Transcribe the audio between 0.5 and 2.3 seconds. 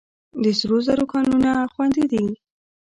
سرو زرو کانونه خوندي دي؟